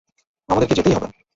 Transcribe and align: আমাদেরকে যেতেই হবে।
আমাদেরকে 0.49 0.75
যেতেই 0.75 0.93
হবে। 0.93 1.07